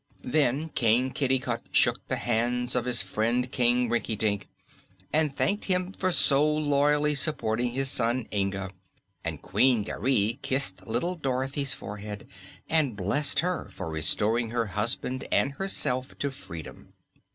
[0.23, 4.47] Then King Kitticut shook the hands of his friend King Rinkitink
[5.13, 8.71] and thanked him for so loyally supporting his son Inga,
[9.23, 12.27] and Queen Garee kissed little Dorothy's forehead
[12.67, 16.93] and blessed her for restoring her husband and herself to freedom.